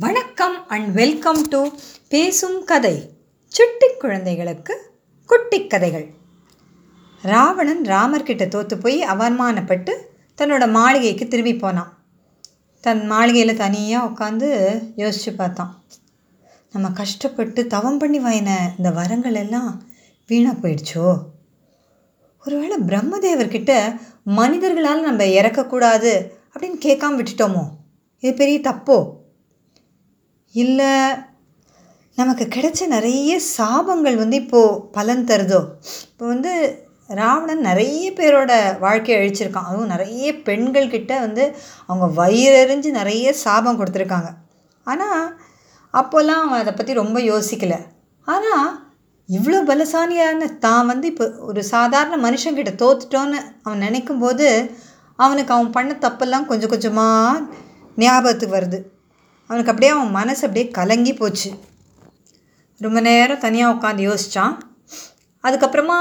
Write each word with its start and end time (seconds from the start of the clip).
வணக்கம் 0.00 0.68
and 0.68 0.94
welcome 0.94 1.48
to 1.48 1.68
பேசும் 2.08 2.64
கதை 2.64 3.10
சுட்டி 3.46 3.86
குழந்தைகளுக்கு 3.98 4.90
குட்டி 5.26 5.66
கதைகள். 5.66 6.14
ராவணன் 7.22 7.82
ராமர்கிட்ட 7.82 8.48
தோற்று 8.48 8.78
போய் 8.78 9.02
அவமானப்பட்டு 9.02 9.94
தன்னோட 10.36 10.70
மாளிகைக்கு 10.70 11.28
திரும்பி 11.28 11.56
போனான். 11.56 11.98
தன் 12.80 13.06
மாளிகையில் 13.06 13.56
தனியாக 13.56 14.08
உட்காந்து 14.08 14.80
யோசித்து 14.96 15.32
பார்த்தான். 15.32 15.82
நம்ம 16.72 16.90
கஷ்டப்பட்டு 16.90 17.66
தவம் 17.66 17.98
பண்ணி 17.98 18.18
வாயின 18.18 18.72
இந்த 18.76 18.90
வரங்கள் 18.90 19.34
எல்லாம் 19.34 19.82
வீணாக 20.26 20.68
போயிடுச்சோ? 20.68 21.22
ஒருவேளை 22.46 22.76
பிரம்மதேவர்கிட்ட 22.76 24.00
மனிதர்களால் 24.24 25.02
நம்ம 25.02 25.24
இறக்கக்கூடாது 25.24 26.30
அப்படின்னு 26.52 26.78
கேட்காம 26.80 27.22
விட்டுட்டோமோ? 27.22 27.64
இது 28.20 28.34
பெரிய 28.34 28.58
தப்போ? 28.58 29.17
இல்லை 30.54 30.92
நமக்கு 32.18 32.44
கிடைச்ச 32.54 32.80
நிறைய 32.86 33.32
சாபங்கள் 33.56 34.16
வந்து 34.22 34.36
இப்போது 34.42 34.80
பலன் 34.96 35.26
தருதோ? 35.30 35.60
இப்போ 36.10 36.24
வந்து 36.26 36.52
ராவணன் 37.20 37.62
நிறைய 37.68 38.06
பேரோட 38.18 38.52
வாழ்க்கையை 38.84 39.18
அழிச்சிருக்கான். 39.18 39.68
அதுவும் 39.70 39.92
நிறைய 39.94 40.26
பெண்கள் 40.48 40.92
கிட்ட 40.94 41.12
வந்து 41.26 41.44
அவங்க 41.86 42.06
வயிறறிஞ்சு 42.20 42.90
நிறைய 43.00 43.32
சாபம் 43.44 43.78
கொடுத்துருக்காங்க. 43.80 44.30
ஆனால் 44.86 45.22
அப்போல்லாம் 45.94 46.42
அவன் 46.44 46.62
அதை 46.62 46.74
பற்றி 46.74 46.92
ரொம்ப 47.02 47.18
யோசிக்கலை. 47.30 47.80
ஆனால் 48.28 48.68
இவ்வளோ 49.28 49.58
பலசாலியான 49.70 50.50
தான் 50.66 50.88
வந்து 50.90 51.06
இப்போ 51.12 51.26
ஒரு 51.48 51.62
சாதாரண 51.74 52.18
மனுஷங்கிட்ட 52.26 52.72
தோத்துட்டோன்னு 52.82 53.40
அவன் 53.64 53.84
நினைக்கும் 53.86 54.22
போது 54.24 54.46
அவனுக்கு 55.18 55.52
அவன் 55.56 55.74
பண்ண 55.76 55.92
தப்பெல்லாம் 56.06 56.48
கொஞ்சம் 56.50 56.72
கொஞ்சமாக 56.74 57.42
ஞாபகத்துக்கு 57.96 58.56
வருது. 58.58 58.78
அவனுக்கு 59.48 59.72
அப்படியே 59.72 59.92
அவன் 59.96 60.16
மனசு 60.18 60.42
அப்படியே 60.46 60.66
கலங்கி 60.78 61.12
போச்சு. 61.20 61.50
ரொம்ப 62.84 62.98
நேரம் 63.08 63.44
தனியாக 63.44 63.74
உட்காந்து 63.74 64.02
யோசித்தான் 64.08 64.54
அதுக்கப்புறமா 65.44 65.98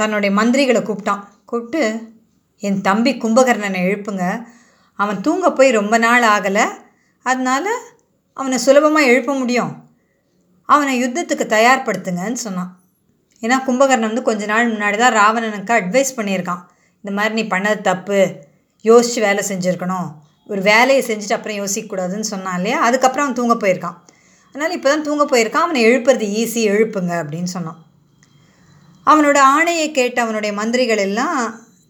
தன்னுடைய 0.00 0.30
மந்திரிகளை 0.38 0.80
கூப்பிட்டான். 0.84 1.22
கூப்பிட்டு 1.50 1.82
என் 2.66 2.80
தம்பி 2.88 3.12
கும்பகர்ணனை 3.22 3.80
எழுப்புங்க. 3.88 4.24
அவன் 5.02 5.22
தூங்க 5.26 5.46
போய் 5.52 5.76
ரொம்ப 5.78 5.94
நாள் 6.04 6.24
ஆகலை. 6.34 6.66
அதனால 7.28 7.66
அவனை 8.38 8.58
சுலபமாக 8.58 9.10
எழுப்ப 9.10 9.32
முடியும். 9.40 9.72
அவனை 10.74 10.92
யுத்தத்துக்கு 11.02 11.44
தயார்படுத்துங்கன்னு 11.54 12.40
சொன்னான். 12.46 12.70
ஏன்னா 13.44 13.56
கும்பகர்ணன் 13.66 14.10
வந்து 14.10 14.28
கொஞ்ச 14.28 14.42
நாள் 14.50 14.72
முன்னாடி 14.72 14.96
தான் 15.02 15.16
ராவணனுக்கு 15.20 15.72
அட்வைஸ் 15.78 16.16
பண்ணியிருக்கான். 16.18 16.62
இந்த 17.02 17.12
மாதிரி 17.16 17.34
நீ 17.38 17.44
பண்ணது 17.54 17.80
தப்பு. 17.90 18.18
யோசித்து 18.90 19.20
வேலை 19.26 19.42
செஞ்சுருக்கணும். 19.48 20.08
ஒரு 20.52 20.62
வேலையை 20.70 21.02
செஞ்சுட்டு 21.08 21.36
அப்புறம் 21.36 21.58
யோசிக்கக்கூடாதுன்னு 21.60 22.30
சொன்னான் 22.32 22.56
இல்லையா? 22.58 22.78
அதுக்கப்புறம் 22.86 23.24
அவன் 23.26 23.38
தூங்க 23.40 23.54
போயிருக்கான். 23.54 23.96
அதனால் 24.48 24.74
இப்போ 24.76 24.88
தான் 24.88 25.06
தூங்க 25.08 25.24
போயிருக்கான். 25.24 25.66
அவனை 25.66 25.82
எழுப்புறது 25.88 26.26
ஈஸி 26.40 26.62
எழுப்புங்க 26.72 27.12
அப்படின்னு 27.22 27.50
சொன்னான். 27.56 27.78
அவனோட 29.06 29.38
ஆணையை 29.54 29.86
கேட்ட 29.90 30.18
அவனுடைய 30.22 30.52
மந்திரிகள் 30.58 31.04
எல்லாம் 31.06 31.38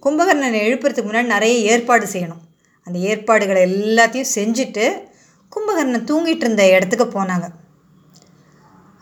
கும்பகர்ணனை 0.03 0.61
எழுப்புறதுக்கு 0.67 1.09
முன்னாடி 1.09 1.35
நிறைய 1.37 1.57
ஏற்பாடு 1.73 2.07
செய்யணும். 2.13 2.43
அந்த 2.87 2.99
ஏற்பாடுகளை 3.11 3.61
எல்லாத்தையும் 3.71 4.33
செஞ்சுட்டு 4.37 4.87
கும்பகர்ணன் 5.53 6.09
தூங்கிட்டு 6.11 6.45
இருந்த 6.47 6.63
இடத்துக்கு 6.77 7.07
போனாங்க. 7.19 7.47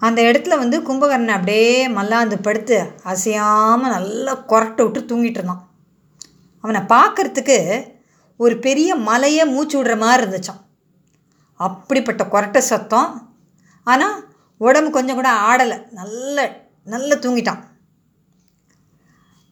அந்த 0.03 0.20
இடத்துல 0.22 0.56
வந்து 0.58 0.77
கும்பகர்ணன் 0.83 1.36
அப்படியே 1.36 1.88
மல்லாந்து 1.98 2.36
படுத்து 2.38 2.77
அசையாமல் 3.12 3.94
நல்லா 3.94 4.34
கொரட்டை 4.53 4.83
விட்டு 4.84 5.00
தூங்கிட்டு 5.11 5.38
இருந்தான். 5.41 5.64
அவனை 6.64 6.81
பார்க்கறதுக்கு 6.94 7.58
ஒரு 8.42 8.55
பெரிய 8.66 8.91
மலையே 9.08 9.44
மூச்சு 9.44 9.77
விடுற 9.78 9.94
மாதிரி 10.02 10.20
இருந்துச்சான் 10.22 10.60
அப்படிப்பட்ட 11.60 12.22
கொரட்டை 12.24 12.60
சத்தம். 12.70 13.08
ஆனால் 13.86 14.16
உடம்பு 14.66 14.91
கொஞ்சம் 14.91 15.19
கூட 15.19 15.30
ஆடலை. 15.48 15.77
நல்ல 15.91 16.36
நல்ல 16.84 17.10
தூங்கிட்டான். 17.16 17.60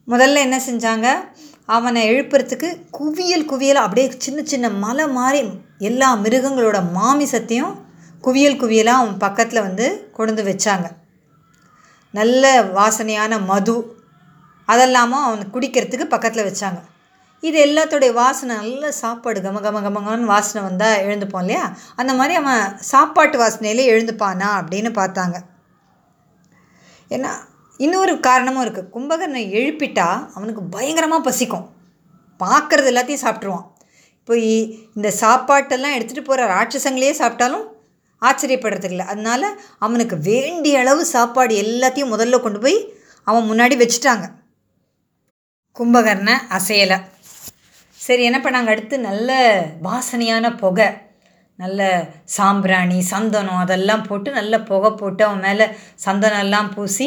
முதல்ல 0.08 0.44
என்ன 0.46 0.56
செஞ்சாங்க? 0.66 1.06
அவனை 1.76 2.02
எழுப்புறதுக்கு 2.10 2.68
குவியல் 2.90 3.44
குவியல் 3.44 3.84
அப்படியே 3.84 4.06
சின்ன 4.18 4.42
சின்ன 4.42 4.66
மலை 4.84 5.06
மாதிரி 5.18 5.40
எல்லா 5.78 6.08
மிருகங்களோட 6.16 6.78
மாமிசத்தையும் 6.98 7.74
குவியல் 8.20 8.60
குவியலாக 8.62 9.00
அவன் 9.02 9.22
பக்கத்தில் 9.26 9.66
வந்து 9.66 9.86
கொண்டு 10.12 10.42
வச்சாங்க. 10.44 10.86
நல்ல 12.14 12.62
வாசனையான 12.78 13.44
மது. 13.44 13.76
அதெல்லாமும் 14.68 15.24
அவன் 15.28 15.50
குடிக்கிறதுக்கு 15.52 16.06
பக்கத்தில் 16.14 16.48
வச்சாங்க. 16.48 16.80
இது 17.42 17.56
எல்லாத்தோடைய 17.66 18.12
வாசனை 18.20 18.52
நல்ல 18.60 18.90
சாப்பாடு 19.00 19.38
கம 19.44 19.60
கம 19.64 19.80
கமகமன்னு 19.84 20.32
வாசனை 20.32 20.60
வந்தால் 20.66 21.02
எழுந்துப்போம் 21.06 21.42
இல்லையா? 21.44 21.64
அந்த 22.00 22.12
மாதிரி 22.18 22.34
அவன் 22.40 22.64
சாப்பாட்டு 22.92 23.36
வாசனையிலே 23.42 23.84
எழுந்துப்பானா 23.92 24.48
அப்படின்னு 24.60 24.90
பார்த்தாங்க. 25.00 25.36
ஏன்னா 27.10 27.32
இன்னொரு 27.80 28.14
காரணமும் 28.28 28.64
இருக்குது 28.64 28.90
கும்பகர்ணனை 28.94 29.42
எழுப்பிட்டா 29.58 30.08
அவனுக்கு 30.36 30.62
பயங்கரமாக 30.76 31.26
பசிக்கும். 31.28 31.66
பார்க்குறது 32.40 32.90
எல்லாத்தையும் 32.92 33.24
சாப்பிட்ருவான் 33.24 33.66
இப்போ 34.20 34.34
இந்த 34.96 35.08
சாப்பாட்டெல்லாம் 35.22 35.94
எடுத்துகிட்டு 35.96 36.28
போகிற 36.30 36.46
ராட்சசங்களையே 36.54 37.14
சாப்பிட்டாலும் 37.20 37.66
ஆச்சரியப்படுறதுக்கு 38.22 38.96
இல்லை. 38.96 39.06
அதனால் 39.12 39.46
அவனுக்கு 39.86 40.16
வேண்டிய 40.30 40.80
அளவு 40.82 41.02
சாப்பாடு 41.14 41.54
எல்லாத்தையும் 41.64 42.12
முதல்ல 42.14 42.40
கொண்டு 42.46 42.60
போய் 42.64 42.78
அவன் 43.26 43.48
முன்னாடி 43.50 43.76
வச்சுட்டாங்க. 43.82 44.26
கும்பகர்ண 45.76 46.30
அசையலை. 46.56 46.98
சரி 48.00 48.22
என்ன 48.28 48.38
பண்ணாங்க 48.42 48.72
அடுத்து 48.74 48.96
நல்ல 49.08 49.30
வாசனையான 49.86 50.56
புகை 50.56 50.88
நல்ல 51.58 51.80
சாம்பிராணி 52.36 52.98
சந்தனம் 53.12 53.62
அதெல்லாம் 53.62 54.04
போட்டு 54.08 54.30
நல்ல 54.38 54.54
புகை 54.68 54.90
போட்டு 54.90 55.22
அவன் 55.24 55.44
மேலே 55.46 55.66
சந்தனம் 56.04 56.44
எல்லாம் 56.44 56.68
பூசி 56.74 57.06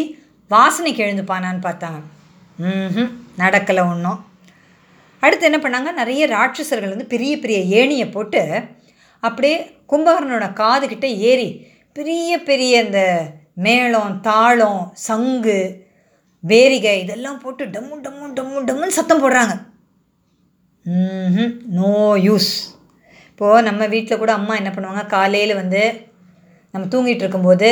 வாசனைக்கு 0.52 1.04
எழுந்துப்பானான்னு 1.06 1.62
பார்த்தாங்க. 1.68 2.00
ம் 2.60 3.12
நடக்கலை 3.42 3.84
ஒன்றும் 3.92 4.20
அடுத்து 5.24 5.48
என்ன 5.50 5.60
பண்ணாங்க? 5.64 5.90
நிறைய 6.02 6.24
ராட்சசர்கள் 6.36 6.94
வந்து 6.94 7.12
பெரிய 7.14 7.34
பெரிய 7.40 7.60
ஏணியை 7.80 8.08
போட்டு 8.12 8.42
அப்படியே 9.24 9.58
கும்பகர்ணனோட 9.92 10.48
காதுகிட்ட 10.62 11.08
ஏறி 11.30 11.50
பெரிய 11.98 12.32
பெரிய 12.50 12.84
இந்த 12.86 13.02
மேளம் 13.66 14.14
தாளம் 14.28 14.84
சங்கு 15.08 15.60
வேரிகை 16.44 16.96
இதெல்லாம் 17.02 17.42
போட்டு 17.44 17.64
டம்மு 17.76 17.96
டம்மு 18.06 18.28
டம்மு 18.38 18.66
டம்முன்னு 18.70 19.00
சத்தம் 19.00 19.24
போடுறாங்க. 19.24 19.56
நோ 20.86 21.90
யூஸ் 22.28 22.52
இப்போது 23.32 23.66
நம்ம 23.68 23.88
வீட்டில் 23.94 24.20
கூட 24.22 24.32
அம்மா 24.34 24.54
என்ன 24.60 24.70
பண்ணுவாங்க? 24.70 25.04
காலையில் 25.14 25.54
வந்து 25.60 25.82
நம்ம 26.74 26.88
தூங்கிட்டு 26.94 27.24
இருக்கும்போது 27.24 27.70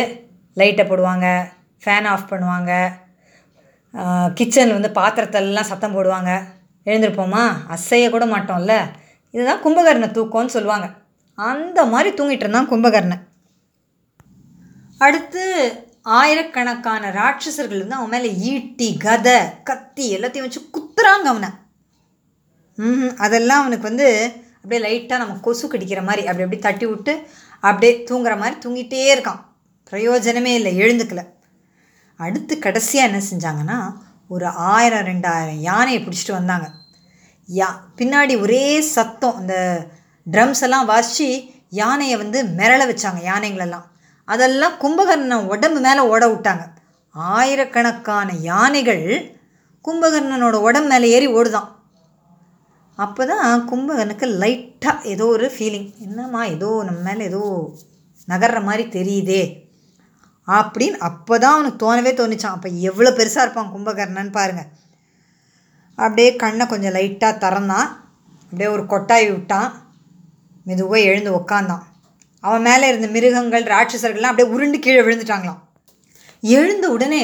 லைட்டை 0.59 0.84
போடுவாங்க 0.88 1.28
ஃபேன் 1.84 2.08
ஆஃப் 2.12 2.30
பண்ணுவாங்க 2.31 2.72
கிச்சனில் 4.38 4.78
வந்து 4.78 4.92
பாத்திரத்தெல்லாம் 5.00 5.70
சத்தம் 5.70 5.96
போடுவாங்க. 5.96 6.31
எழுந்திருப்போமா? 6.86 7.44
அசைய 7.75 8.09
கூட 8.09 8.25
மாட்டோம்ல. 8.25 8.75
இதுதான் 9.36 9.64
கும்பகர்ண 9.64 10.09
தூக்கம்னு 10.18 10.56
சொல்லுவாங்க. 10.56 10.88
அந்த 11.38 11.80
மாதிரி 11.86 12.09
தூங்கிட்டு 12.20 12.46
இருந்தான் 12.46 12.72
கும்பகர்ணன். 12.72 13.24
அடுத்து 14.97 15.44
ஆயிரக்கணக்கான 16.20 17.12
ராட்சசர்கள் 17.20 17.84
வந்து 17.84 18.00
அவன் 18.00 18.14
மேலே 18.14 18.30
ஈட்டி 18.52 18.90
கதை 18.97 19.40
கத்தி 19.64 20.06
எல்லாத்தையும் 20.18 20.47
வச்சு 20.47 20.62
குத்துறாங்க 20.76 21.28
அவனை. 21.34 21.50
அதெல்லாம் 23.17 23.59
அவனுக்கு 23.59 23.88
வந்து 23.88 24.31
அப்படியே 24.56 24.81
லைட்டாக 24.85 25.22
நம்ம 25.22 25.34
கொசு 25.34 25.67
கடிக்கிற 25.67 26.03
மாதிரி 26.03 26.28
அப்படி 26.28 26.44
அப்படி 26.44 26.62
தட்டி 26.62 26.85
விட்டு 26.85 27.28
அப்படியே 27.59 28.03
தூங்குற 28.09 28.38
மாதிரி 28.38 28.56
தூங்கிட்டே 28.66 29.01
இருக்கான். 29.16 29.41
பிரயோஜனமே 29.91 30.53
இல்லை 30.59 30.79
எழுந்துக்கல. 30.79 31.23
அடுத்து 32.16 32.59
கடைசியாக 32.59 33.09
என்ன 33.09 33.22
செஞ்சாங்கன்னா 33.31 33.94
ஒரு 34.28 34.47
ஆயிரம் 34.47 35.06
ரெண்டாயிரம் 35.06 35.59
யானையை 35.59 36.06
பிடிச்சிட்டு 36.06 36.31
வந்தாங்க. 36.31 36.72
யா 37.56 37.67
பின்னாடி 37.97 38.41
ஒரே 38.41 38.81
சத்தம் 38.81 39.35
அந்த 39.35 39.85
ட்ரம்ஸ் 40.31 40.61
எல்லாம் 40.61 40.85
வாசித்து 40.85 41.44
யானையை 41.69 42.17
வந்து 42.17 42.43
மிரள 42.43 42.81
வச்சாங்க 42.91 43.22
யானைங்களெல்லாம். 43.29 43.87
அதெல்லாம் 44.26 44.73
கும்பகர்ணன் 44.73 45.47
உடம்பு 45.47 45.79
மேலே 45.79 45.99
ஓட 45.99 46.28
விட்டாங்க. 46.28 46.66
ஆயிரக்கணக்கான 47.09 48.34
யானைகள் 48.34 49.05
கும்பகர்ணனோட 49.87 50.53
உடம்பு 50.53 50.90
மேலே 50.90 51.09
ஏறி 51.09 51.28
ஓடுதான். 51.28 51.70
அப்போ 53.03 53.23
தான் 53.25 53.67
கும்பகனுக்கு 53.69 54.25
லைட்டாக 54.41 55.03
ஏதோ 55.03 55.25
ஒரு 55.25 55.47
ஃபீலிங் 55.55 55.90
என்னம்மா 55.97 56.41
ஏதோ 56.46 56.69
நம்ம 56.85 56.99
மேலே 56.99 57.23
ஏதோ 57.25 57.43
நகர்ற 58.28 58.59
மாதிரி 58.63 58.84
தெரியுதே 58.97 59.43
அப்படின்னு 60.47 60.97
அப்போ 61.07 61.35
தான் 61.37 61.55
அவனுக்கு 61.55 61.81
தோணவே 61.84 62.11
தோணுச்சான் 62.19 62.55
அப்போ 62.55 62.69
எவ்வளோ 62.90 63.09
பெருசாக 63.09 63.46
இருப்பான் 63.46 63.73
கும்பகர்ணன் 63.75 64.31
பாருங்கள் 64.31 64.69
அப்படியே 65.97 66.29
கண்ணை 66.35 66.66
கொஞ்சம் 66.67 66.93
லைட்டாக 66.93 67.34
திறந்தான். 67.37 67.90
அப்படியே 68.43 68.69
ஒரு 68.69 68.84
கொட்டாய் 68.84 69.25
விட்டான். 69.31 69.69
மெதுவாக 70.66 71.07
எழுந்து 71.09 71.31
உக்காந்தான். 71.40 71.84
அவன் 72.43 72.61
மேலே 72.61 72.85
இருந்த 72.87 73.07
மிருகங்கள் 73.07 73.66
ராட்சசர்கள்லாம் 73.73 74.31
அப்படியே 74.31 74.53
உருண்டு 74.53 74.78
கீழே 74.79 75.02
விழுந்துட்டாங்களாம். 75.02 75.59
எழுந்த 76.43 76.85
உடனே 76.90 77.23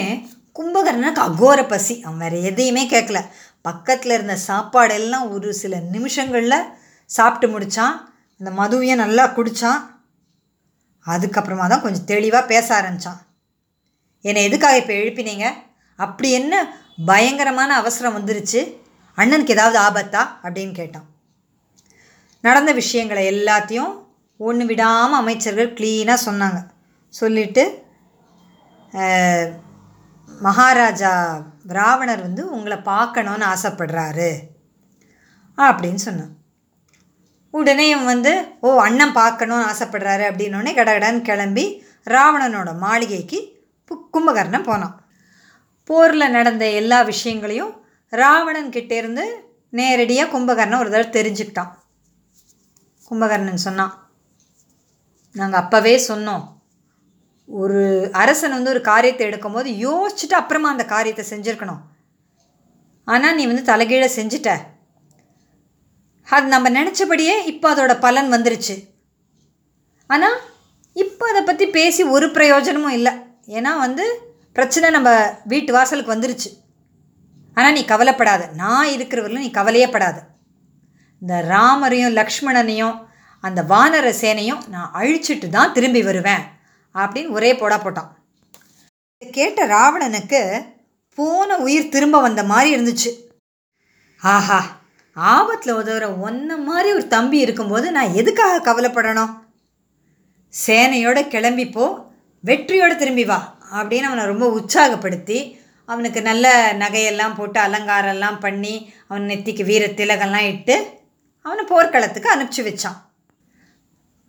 கும்பகர்ணனுக்கு 0.55 1.21
அகோர 1.27 1.59
பசி. 1.67 1.95
அவன் 2.03 2.21
வேறு 2.23 2.37
எதையுமே 2.43 2.83
கேட்கல 2.89 3.21
பக்கத்தில் 3.67 4.15
இருந்த 4.15 4.35
சாப்பாடெல்லாம் 4.47 5.27
ஒரு 5.35 5.49
சில 5.61 5.75
நிமிஷங்களில் 5.95 6.67
சாப்பிட்டு 7.09 7.47
முடித்தான் 7.53 7.95
அந்த 8.41 8.49
மதுவையும் 8.61 9.01
நல்லா 9.03 9.25
குடித்தான் 9.35 9.81
அதுக்கப்புறமா 11.05 11.65
தான் 11.71 11.83
கொஞ்சம் 11.85 12.09
தெளிவாக 12.13 12.49
பேச 12.53 12.67
ஆரம்பித்தான் 12.77 13.19
என்னை 14.25 14.43
எதுக்காக 14.47 14.79
இப்போ 14.81 14.93
எழுப்பினீங்க? 15.01 15.47
அப்படி 15.99 16.29
என்ன 16.31 16.53
பயங்கரமான 17.05 17.71
அவசரம் 17.81 18.15
வந்துருச்சு? 18.17 18.61
அண்ணனுக்கு 19.17 19.55
ஏதாவது 19.55 19.77
ஆபத்தா? 19.87 20.21
அப்படின்னு 20.45 20.73
கேட்டான். 20.79 21.07
நடந்த 22.43 22.71
விஷயங்களை 22.81 23.23
எல்லாத்தையும் 23.33 23.93
ஒன்று 24.39 24.65
விடாமல் 24.69 25.19
அமைச்சர்கள் 25.21 25.75
க்ளீனாக 25.77 26.25
சொன்னாங்க. 26.27 26.59
சொல்லிவிட்டு 27.13 27.63
மகாராஜா 30.29 31.13
ராவணர் 31.67 32.21
வந்து 32.21 32.49
உங்களை 32.49 32.77
பார்க்கணுன்னு 32.77 33.45
ஆசைப்படுறாரு 33.53 34.31
அப்படின்னு 35.57 35.95
சொன்னான். 35.95 36.33
உடனே 37.49 37.89
இவன் 37.89 38.05
வந்து 38.05 38.57
ஓ 38.61 38.79
அண்ணன் 38.79 39.15
பார்க்கணுன்னு 39.15 39.67
ஆசைப்படுறாரு 39.71 40.23
அப்படின்னோடனே 40.29 40.73
கடகடன்னு 40.79 41.21
கிளம்பி 41.21 41.83
ராவணனோட 42.05 42.77
மாளிகைக்கு 42.77 43.39
கும்பகர்ணன் 44.11 44.63
போனான். 44.63 44.95
போரில் 45.83 46.29
நடந்த 46.29 46.71
எல்லா 46.71 47.01
விஷயங்களையும் 47.01 47.83
ராவணன் 48.09 48.69
கிட்டேருந்து 48.69 49.25
நேரடியாக 49.69 50.39
கும்பகர்ணன் 50.39 50.79
ஒரு 50.79 50.91
தடவை 50.91 51.09
தெரிஞ்சுக்கிட்டான். 51.17 51.71
கும்பகர்ணன் 53.09 53.65
சொன்னான் 53.67 53.93
நாங்கள் 55.31 55.61
அப்போவே 55.61 55.99
சொன்னோம் 56.07 56.43
ஒரு 57.49 57.81
அரசன் 58.21 58.55
வந்து 58.57 58.71
ஒரு 58.73 58.81
காரியத்தை 58.91 59.23
எடுக்கும்போது 59.29 59.69
யோசிச்சுட்டு 59.85 60.35
அப்புறமா 60.39 60.69
அந்த 60.73 60.85
காரியத்தை 60.85 61.25
செஞ்சுருக்கணும். 61.31 61.81
ஆனால் 63.07 63.35
நீ 63.37 63.43
வந்து 63.51 63.69
தலைகீழ 63.71 64.05
செஞ்சிட்ட. 64.17 64.51
அது 66.27 66.45
நம்ம 66.53 66.69
நினச்சபடியே 66.69 67.35
இப்போ 67.51 67.67
அதோட 67.73 67.93
பலன் 68.05 68.29
வந்துருச்சு. 68.35 68.75
ஆனால் 70.09 70.37
இப்போ 70.95 71.25
அதை 71.31 71.41
பற்றி 71.43 71.65
பேசி 71.77 72.03
ஒரு 72.15 72.27
பிரயோஜனமும் 72.37 72.95
இல்லை. 72.97 73.13
ஏன்னா 73.57 73.71
வந்து 73.85 74.05
பிரச்சனை 74.57 74.89
நம்ம 74.97 75.09
வீட்டு 75.51 75.71
வாசலுக்கு 75.77 76.15
வந்துருச்சு. 76.15 76.49
ஆனால் 77.57 77.75
நீ 77.77 77.81
கவலைப்படாத. 77.85 78.43
நான் 78.63 78.91
இருக்கிறவர்களும் 78.95 79.45
நீ 79.45 79.51
கவலையே 79.59 79.87
படாத. 79.89 80.17
இந்த 81.21 81.35
ராமரையும் 81.53 82.17
லக்ஷ்மணனையும் 82.19 82.95
அந்த 83.43 83.61
வானர 83.71 84.07
சேனையும் 84.23 84.61
நான் 84.73 84.93
அழிச்சிட்டு 84.99 85.47
தான் 85.49 85.73
திரும்பி 85.77 86.01
வருவேன். 86.09 86.43
அப்படின்னு 87.01 87.35
ஒரே 87.37 87.51
போடா 87.61 87.77
போட்டான். 87.81 88.09
கேட்ட 89.21 89.59
ராவணனுக்கு 89.75 90.41
போன 91.17 91.57
உயிர் 91.65 91.91
திரும்ப 91.93 92.17
வந்த 92.25 92.41
மாதிரி 92.51 92.69
இருந்துச்சு. 92.75 93.11
ஆஹா 94.21 94.59
ஆபத்தில் 95.17 95.77
உதவுற 95.81 96.05
ஒன்றை 96.27 96.55
மாதிரி 96.69 96.89
ஒரு 96.97 97.05
தம்பி 97.13 97.37
இருக்கும்போது 97.45 97.87
நான் 97.97 98.17
எதுக்காக 98.21 98.63
கவலைப்படணும்? 98.65 99.33
சேனையோட 100.53 101.19
கிளம்பிப்போ 101.33 101.85
வெற்றியோடு 102.43 102.95
திரும்பி 102.97 103.25
வா 103.29 103.39
அப்படின்னு 103.77 104.09
அவனை 104.09 104.25
ரொம்ப 104.31 104.45
உற்சாகப்படுத்தி 104.57 105.39
அவனுக்கு 105.89 106.19
நல்ல 106.21 106.45
நகையெல்லாம் 106.81 107.37
போட்டு 107.37 107.59
அலங்காரம்லாம் 107.59 108.39
பண்ணி 108.45 108.75
அவன் 109.07 109.29
நெத்திக்கு 109.31 109.63
வீர 109.69 109.85
திலகெல்லாம் 109.99 110.47
இட்டு 110.51 110.75
அவனை 111.45 111.63
போர்க்களத்துக்கு 111.71 112.29
அனுப்பிச்சி 112.33 112.63
வச்சான். 112.67 112.99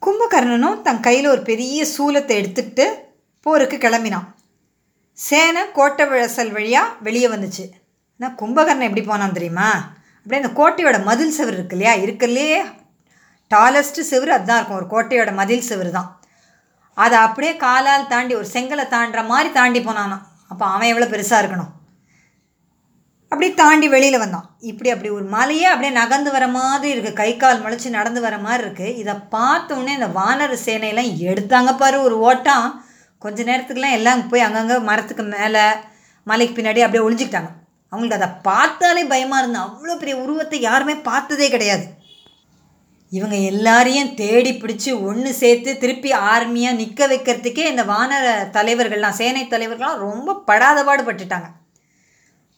கும்பகர்ணனும் 0.02 0.80
தன் 0.86 1.04
கையில் 1.06 1.28
ஒரு 1.32 1.42
பெரிய 1.48 1.86
சூலத்தை 1.94 2.34
எடுத்துக்கிட்டு 2.40 2.86
போருக்கு 3.46 3.76
கிளம்பினான். 3.84 4.26
சேனை 5.18 5.62
கோட்டை 5.78 6.04
விழசல் 6.10 6.52
வழியாக 6.56 6.94
வெளியே 7.06 7.28
வந்துச்சு. 7.34 7.64
ஆனால் 8.20 8.36
கும்பகர்ணன் 8.40 8.88
எப்படி 8.88 9.04
போனான் 9.06 9.36
தெரியுமா? 9.38 9.68
அப்படியே 10.18 10.40
அந்த 10.42 10.52
கோட்டையோட 10.58 10.98
மதில் 11.08 11.36
செவர் 11.38 11.56
இருக்கு 11.56 11.76
இல்லையா? 11.76 11.94
இருக்கலே 12.04 12.48
டாலஸ்ட்டு 13.54 14.08
செவரு 14.12 14.32
அதுதான் 14.36 14.58
இருக்கும். 14.58 14.80
ஒரு 14.82 14.88
கோட்டையோட 14.94 15.32
மதில் 15.40 15.68
செவரு 15.70 15.90
தான். 15.98 16.10
அதை 17.04 17.16
அப்படியே 17.26 17.52
காலால் 17.64 18.10
தாண்டி 18.12 18.34
ஒரு 18.40 18.48
செங்கலை 18.54 18.86
தாண்டுற 18.94 19.22
மாதிரி 19.32 19.50
தாண்டி 19.58 19.80
போனானான் 19.88 20.24
அப்போ 20.52 20.64
அவன் 20.74 20.90
எவ்வளோ 20.92 21.08
பெருசாக 21.12 21.40
இருக்கணும்? 21.42 21.72
அப்படியே 23.32 23.52
தாண்டி 23.60 23.86
வெளியில் 23.94 24.22
வந்தான். 24.22 24.46
இப்படி 24.70 24.88
அப்படி 24.92 25.10
ஒரு 25.16 25.24
மலையே 25.34 25.66
அப்படியே 25.70 25.92
நகர்ந்து 25.98 26.30
வர 26.34 26.44
மாதிரி 26.56 26.92
இருக்குது 26.94 27.18
கை 27.20 27.30
கால் 27.36 27.62
முளைச்சி 27.64 27.88
நடந்து 27.96 28.20
வர 28.26 28.36
மாதிரி 28.44 28.62
இருக்குது 28.64 28.96
இதை 29.02 29.14
பார்த்தோன்னே 29.34 29.92
இந்த 29.98 30.08
வானர 30.18 30.56
சேனையெல்லாம் 30.66 31.10
எடுத்தாங்க 31.30 31.72
பாரு 31.82 31.96
ஒரு 32.06 32.16
ஓட்டம். 32.28 32.66
கொஞ்ச 33.24 33.38
நேரத்துக்குலாம் 33.50 33.96
எல்லாம் 33.98 34.22
போய் 34.30 34.46
அங்கங்கே 34.46 34.76
மரத்துக்கு 34.88 35.24
மேலே 35.34 35.64
மலைக்கு 36.26 36.56
பின்னாடி 36.58 36.84
அப்படியே 36.86 37.04
ஒளிஞ்சிக்கிட்டாங்க. 37.06 37.50
அவங்களுக்கு 37.92 38.18
அதை 38.20 38.30
பார்த்தாலே 38.48 39.02
பயமாக 39.12 39.42
இருந்தது. 39.42 39.66
அவ்வளோ 39.68 39.98
பெரிய 40.00 40.16
உருவத்தை 40.24 40.60
யாருமே 40.68 40.96
பார்த்ததே 41.10 41.48
கிடையாது. 41.56 41.84
இவங்க 43.12 43.36
எல்லாரையும் 43.50 44.14
தேடி 44.20 44.52
பிடிச்சி 44.62 44.90
ஒன்று 45.08 45.30
சேர்த்து 45.42 45.72
திருப்பி 45.82 46.10
ஆர்மியாக 46.30 46.78
நிற்க 46.80 47.06
வைக்கிறதுக்கே 47.12 47.64
இந்த 47.72 47.82
வானர 47.92 48.32
தலைவர்கள்லாம் 48.56 49.18
சேனை 49.20 49.44
தலைவர்கள்லாம் 49.52 50.02
ரொம்ப 50.06 50.38
படாத 50.48 50.80
பாடுபட்டுட்டாங்க 50.88 51.48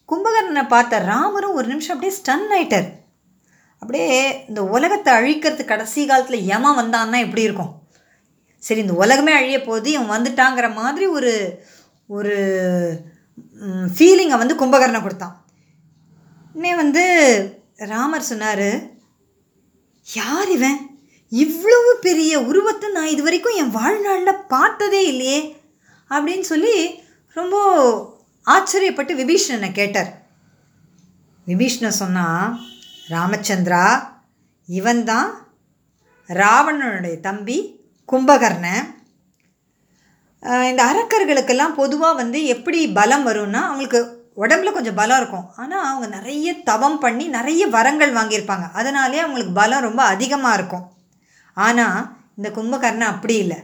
கும்பகர்ணனை 0.09 0.63
பார்த்த 0.73 0.99
ராமரும் 1.11 1.57
ஒரு 1.59 1.67
நிமிஷம் 1.71 1.93
அப்படியே 1.95 2.13
ஸ்டன் 2.19 2.47
ஆயிட்டார். 2.55 2.87
அப்படியே 3.81 4.15
இந்த 4.49 4.61
உலகத்தை 4.75 5.11
அழிக்கிறது 5.19 5.63
கடைசி 5.71 6.01
காலத்தில் 6.05 6.47
யமன் 6.51 6.79
வந்தான்னா 6.79 7.19
எப்படி 7.25 7.45
இருக்கும்? 7.47 7.73
சரி 8.63 8.81
இந்த 8.85 8.95
உலகமே 9.03 9.33
அழிய 9.39 9.57
போது 9.61 9.87
இவன் 9.95 10.13
வந்துட்டாங்கிற 10.15 10.67
மாதிரி 10.79 11.05
ஒரு 11.17 11.33
ஒரு 12.17 12.35
ஃபீலிங்கை 13.95 14.37
வந்து 14.41 14.55
கும்பகர்ணன் 14.61 15.05
கொடுத்தான். 15.05 15.35
இன்னே 16.55 16.71
வந்து 16.83 17.03
ராமர் 17.91 18.29
சொன்னார் 18.31 18.67
யார் 20.07 20.49
இவன்? 20.57 20.79
இவ்வளவு 21.31 21.91
பெரிய 22.05 22.33
உருவத்தை 22.49 22.87
நான் 22.91 23.11
இது 23.13 23.23
வரைக்கும் 23.25 23.57
என் 23.61 23.75
வாழ்நாளில் 23.79 24.45
பார்த்ததே 24.53 25.01
இல்லையே 25.11 25.39
அப்படின்னு 26.11 26.45
சொல்லி 26.51 26.75
ரொம்ப 27.35 27.55
ஆச்சரியப்பட்டு 28.45 29.13
விபீஷ்ணனை 29.21 29.71
கேட்டார். 29.71 30.27
விபீஷ்ணன் 31.47 31.99
சொன்னால் 32.01 32.59
ராமச்சந்திரா 33.09 34.03
இவன்தான் 34.67 35.47
ராவணனுடைய 36.29 37.19
தம்பி 37.19 37.87
கும்பகர்ணன். 38.05 38.97
இந்த 40.43 40.81
அரக்கர்களுக்கெல்லாம் 40.91 41.73
பொதுவாக 41.73 42.13
வந்து 42.13 42.45
எப்படி 42.45 42.87
பலம் 42.87 43.27
வரும்னா 43.27 43.61
அவங்களுக்கு 43.69 44.17
உடம்புல 44.35 44.71
கொஞ்சம் 44.71 44.95
பலம் 44.95 45.17
இருக்கும். 45.17 45.51
ஆனால் 45.55 45.85
அவங்க 45.85 46.17
நிறைய 46.17 46.53
தவம் 46.63 46.99
பண்ணி 46.99 47.27
நிறைய 47.27 47.67
வரங்கள் 47.67 48.13
வாங்கியிருப்பாங்க. 48.13 48.71
அதனாலே 48.71 49.19
அவங்களுக்கு 49.19 49.53
பலம் 49.53 49.81
ரொம்ப 49.81 50.03
அதிகமாக 50.03 50.57
இருக்கும். 50.57 50.91
ஆனால் 51.53 52.15
இந்த 52.35 52.49
கும்பகர்ணன் 52.49 53.11
அப்படி 53.13 53.35
இல்லை. 53.37 53.57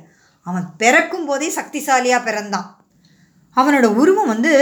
அவன் 0.43 0.65
பிறக்கும் 0.77 1.25
போதே 1.25 1.53
சக்திசாலியாக 1.55 2.25
பிறந்தான். 2.25 2.74
அவனோட 3.55 3.85
உருவம் 4.01 4.31
வந்து 4.33 4.53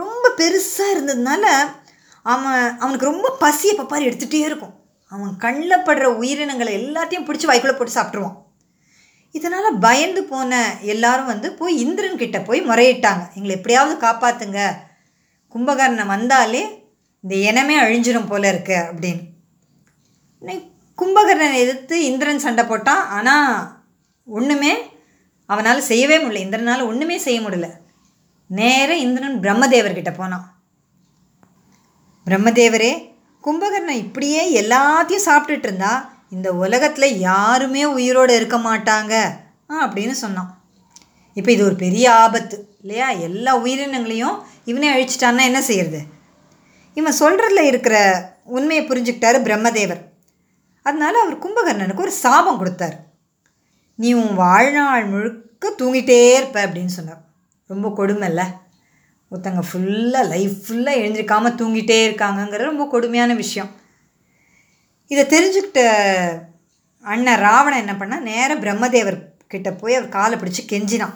ரொம்ப 0.00 0.32
பெருசாக 0.36 0.94
இருந்ததுனால 0.94 1.44
அவன் 2.22 2.62
அவனுக்கு 2.82 3.10
ரொம்ப 3.10 3.36
பசியை 3.42 3.74
பப்பாரி 3.78 4.04
எடுத்துகிட்டே 4.08 4.40
இருக்கும். 4.48 4.74
அவன் 5.12 5.32
கண்ணில் 5.44 5.84
படுற 5.86 6.04
உயிரினங்களை 6.20 6.72
எல்லாத்தையும் 6.82 7.26
பிடிச்சி 7.26 7.46
வாய்க்குள்ளே 7.48 7.76
போட்டு 7.78 7.96
சாப்பிட்ருவான் 7.96 8.38
இதனால் 9.30 9.78
பயந்து 9.78 10.22
போன 10.30 10.52
எல்லாரும் 10.92 11.30
வந்து 11.32 11.48
போய் 11.58 11.74
இந்திரன் 11.78 12.20
கிட்டே 12.22 12.40
போய் 12.48 12.60
முறையிட்டாங்க. 12.70 13.22
எங்களை 13.34 13.54
எப்படியாவது 13.58 13.94
காப்பாற்றுங்க 14.06 14.60
கும்பகர்ணன் 15.54 16.12
வந்தாலே 16.14 16.62
இந்த 17.20 17.34
இனமே 17.48 17.76
அழிஞ்சிடும் 17.82 18.28
போல 18.28 18.48
இருக்கு 18.48 18.76
அப்படின்னு. 18.88 19.22
கும்பகர்ணனை 20.98 21.58
எதிர்த்து 21.64 21.96
இந்திரன் 22.04 22.44
சண்டை 22.46 22.64
போட்டான். 22.64 23.04
ஆனால் 23.16 23.52
ஒன்றுமே 24.38 24.72
அவனால் 25.46 25.88
செய்யவே 25.90 26.18
முடியல. 26.24 26.44
இந்திரனால் 26.46 26.88
ஒன்றுமே 26.90 27.18
செய்ய 27.18 27.40
முடியல. 27.40 27.68
நேர 28.58 28.96
இந்திரன் 28.96 29.40
பிரம்மதேவர்கிட்ட 29.40 30.10
போனான். 30.14 30.46
பிரம்மதேவரே 32.26 32.92
கும்பகர்ணன் 33.44 34.02
இப்படியே 34.04 34.42
எல்லாத்தையும் 34.62 35.26
சாப்பிட்டுட்டு 35.26 35.68
இருந்தா 35.68 35.92
இந்த 36.30 36.48
உலகத்தில் 36.54 37.18
யாருமே 37.18 37.84
உயிரோடு 37.84 38.36
இருக்க 38.36 38.58
மாட்டாங்க 38.58 39.14
அப்படின்னு 39.82 40.10
சொன்னான். 40.10 40.50
இப்போ 41.34 41.52
இது 41.52 41.64
ஒரு 41.64 41.74
பெரிய 41.74 42.12
ஆபத்து 42.12 42.56
இல்லையா? 42.80 43.10
எல்லா 43.10 43.52
உயிரினங்களையும் 43.62 44.36
இவனே 44.64 44.88
அழிச்சிட்டான்னா 44.94 45.40
என்ன 45.40 45.62
செய்யறது? 45.62 46.00
இவன் 46.94 47.20
சொல்கிறதுல 47.20 47.60
இருக்கிற 47.60 47.96
உண்மையை 48.44 48.88
புரிஞ்சுக்கிட்டாரு 48.88 49.38
பிரம்மதேவர். 49.48 50.02
அதனால் 50.82 51.22
அவர் 51.22 51.42
கும்பகர்ணனுக்கு 51.44 52.06
ஒரு 52.06 52.10
சாபம் 52.10 52.58
கொடுத்தார். 52.58 52.96
நீ 53.94 54.12
உன் 54.12 54.34
வாழ்நாள் 54.34 55.04
முழுக்க 55.04 55.74
தூங்கிட்டே 55.78 56.18
இருப்ப 56.36 56.66
அப்படின்னு 56.66 56.98
சொன்னார். 56.98 57.22
ரொம்ப 57.66 57.92
கொடுமைல்ல. 57.96 58.42
ஒருத்தங்க 59.30 59.62
ஃபுல்லாக 59.72 60.28
லைஃப் 60.28 60.56
ஃபுல்லாக 60.66 61.00
எழுந்திருக்காமல் 61.02 61.58
தூங்கிட்டே 61.60 61.98
இருக்காங்கங்கிற 62.08 62.56
ரொம்ப 62.56 62.86
கொடுமையான 62.86 63.34
விஷயம். 63.34 63.70
இதை 65.06 65.24
தெரிஞ்சுக்கிட்ட 65.24 65.80
அண்ணன் 67.02 67.38
ராவணன் 67.38 67.86
என்ன 67.86 67.92
பண்ணால் 67.92 68.20
நேராக 68.20 68.60
பிரம்மதேவர் 68.60 69.20
கிட்ட 69.46 69.72
போய் 69.72 69.94
அவர் 69.94 70.08
காலை 70.08 70.38
பிடிச்சி 70.38 70.62
கெஞ்சினான். 70.68 71.14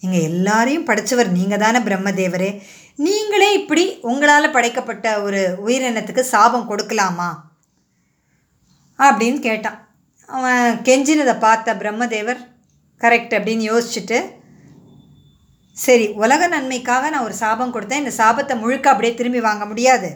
எங்கள் 0.00 0.20
எல்லாரையும் 0.20 0.86
படைச்சவர் 0.86 1.28
நீங்கள் 1.28 1.58
தானே 1.58 1.78
பிரம்மதேவரே? 1.78 2.62
நீங்களே 2.96 3.54
இப்படி 3.54 3.98
உங்களால் 4.00 4.50
படைக்கப்பட்ட 4.50 5.22
ஒரு 5.22 5.58
உயிரினத்துக்கு 5.66 6.20
சாபம் 6.20 6.70
கொடுக்கலாமா? 6.70 7.28
அப்படின்னு 8.98 9.38
கேட்டான். 9.38 9.88
அவன் 10.26 10.80
கெஞ்சினதை 10.82 11.38
பார்த்த 11.38 11.74
பிரம்மதேவர் 11.74 12.38
கரெக்ட் 13.00 13.34
அப்படின்னு 13.38 13.64
யோசிச்சுட்டு 13.72 14.35
சரி 15.84 16.04
உலக 16.22 16.42
நன்மைக்காக 16.52 17.08
நான் 17.12 17.26
ஒரு 17.28 17.34
சாபம் 17.40 17.72
கொடுத்தேன். 17.74 18.02
இந்த 18.02 18.12
சாபத்தை 18.20 18.54
முழுக்க 18.60 18.86
அப்படியே 18.90 19.12
திரும்பி 19.18 19.40
வாங்க 19.46 19.64
முடியாது. 19.70 20.10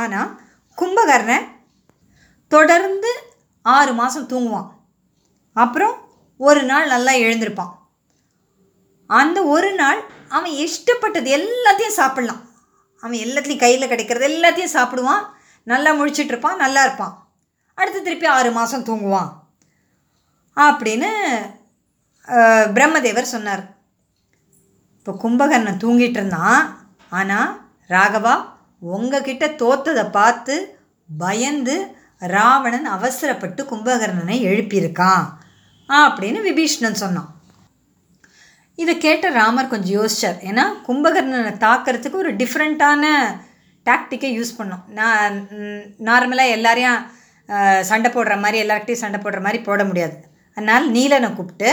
ஆனால் 0.00 0.30
கும்பகர்ணன் 0.78 1.46
தொடர்ந்து 2.54 3.10
ஆறு 3.62 3.92
மாதம் 4.00 4.28
தூங்குவான். 4.32 4.68
அப்புறம் 5.52 5.94
ஒரு 6.48 6.62
நாள் 6.70 6.92
நல்லா 6.94 7.12
எழுந்திருப்பான். 7.24 7.72
அந்த 9.06 9.38
ஒரு 9.54 9.70
நாள் 9.80 10.00
அவன் 10.36 10.54
இஷ்டப்பட்டது 10.64 11.28
எல்லாத்தையும் 11.38 11.98
சாப்பிட்லாம். 12.00 12.42
அவன் 13.02 13.22
எல்லாத்துலேயும் 13.24 13.64
கையில் 13.64 13.90
கிடைக்கிறது 13.92 14.28
எல்லாத்தையும் 14.32 14.76
சாப்பிடுவான். 14.76 15.24
நல்லா 15.72 15.90
முழிச்சிட்ருப்பான் 15.98 16.62
நல்லா 16.64 16.82
இருப்பான். 16.86 17.14
அடுத்து 17.78 18.00
திருப்பி 18.02 18.26
ஆறு 18.36 18.50
மாதம் 18.58 18.86
தூங்குவான். 18.88 19.30
அப்படின்னு 20.56 21.10
பிரம்மதேவர் 22.76 23.32
சொன்னார். 23.34 23.64
இப்போ 25.06 25.18
கும்பகர்ணன் 25.22 25.82
தூங்கிட்டு 25.82 26.18
இருந்தான். 26.18 26.62
ஆனால் 27.18 27.50
ராகவா 27.92 28.32
உங்ககிட்ட 28.94 29.44
தோத்ததை 29.60 30.04
பார்த்து 30.16 30.54
பயந்து 31.08 31.76
ராவணன் 32.32 32.86
அவசரப்பட்டு 32.94 33.62
கும்பகர்ணனை 33.72 34.36
எழுப்பியிருக்கான் 34.50 35.24
அப்படின்னு 35.88 36.40
விபீஷ்ணன் 36.48 37.00
சொன்னான். 37.02 37.30
இதை 38.82 38.94
கேட்ட 39.06 39.30
ராமர் 39.38 39.72
கொஞ்சம் 39.74 39.96
யோசிச்சார். 39.98 40.38
ஏன்னா 40.50 40.64
கும்பகர்ணனை 40.88 41.54
தாக்கிறதுக்கு 41.66 42.22
ஒரு 42.24 42.32
டிஃப்ரெண்ட்டான 42.42 43.14
டாக்டிக்கை 43.86 44.32
யூஸ் 44.38 44.56
பண்ணோம். 44.58 44.84
நான் 45.00 45.36
நார்மலாக 46.10 46.56
எல்லாரையும் 46.58 47.00
சண்டை 47.90 48.10
போடுற 48.16 48.36
மாதிரி 48.46 48.64
எல்லார்கிட்டையும் 48.64 49.04
சண்டை 49.04 49.20
போடுற 49.20 49.42
மாதிரி 49.46 49.60
போட 49.68 49.84
முடியாது. 49.90 50.18
அதனால் 50.56 50.88
நீலனை 50.96 51.30
கூப்பிட்டு 51.38 51.70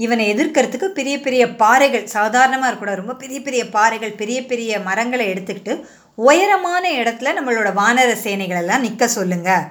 இவனை 0.00 0.34
எதிர்க்கிறதுக்கு 0.34 0.84
பெரிய 0.84 1.20
பெரிய 1.20 1.56
பாறைகள் 1.56 2.06
சாதாரணமாக 2.06 2.66
இருக்கக்கூடாது. 2.66 2.96
ரொம்ப 2.96 3.14
பெரிய 3.14 3.40
பெரிய 3.40 3.68
பாறைகள் 3.68 4.12
பெரிய 4.12 4.46
பெரிய 4.46 4.78
மரங்களை 4.78 5.32
எடுத்துக்கிட்டு 5.32 5.86
உயரமான 6.14 6.92
இடத்துல 6.92 7.28
நம்மளோட 7.40 7.72
வானர 7.72 8.16
சேனைகளெல்லாம் 8.22 8.78
நிற்க 8.78 9.08
சொல்லுங்க. 9.08 9.68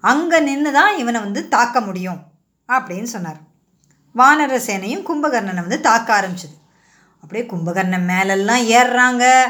அங்கே 0.00 0.40
நின்று 0.40 0.72
தான் 0.72 0.96
இவனை 0.96 1.20
வந்து 1.20 1.48
தாக்க 1.48 1.80
முடியும் 1.80 2.22
அப்படின்னு 2.68 3.02
சொன்னார். 3.02 3.40
வானர 4.16 4.60
சேனையும் 4.66 5.04
கும்பகர்ணனை 5.08 5.54
வந்து 5.54 5.80
தாக்க 5.80 6.20
ஆரம்பிச்சது. 6.20 6.56
அப்படியே 7.20 7.50
கும்பகர்ணன் 7.50 8.04
மேலெல்லாம் 8.04 8.68
ஏறுறாங்க. 8.68 9.40